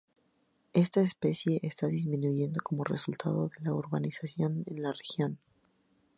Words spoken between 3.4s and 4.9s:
de la urbanización en